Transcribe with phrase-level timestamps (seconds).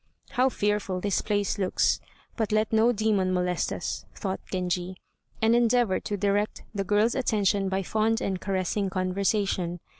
[0.31, 1.99] "How fearful the place looks;
[2.35, 4.97] but let no demon molest us," thought Genji,
[5.43, 9.79] and endeavored to direct the girl's attention by fond and caressing conversation.